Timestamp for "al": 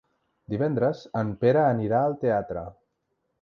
2.07-2.17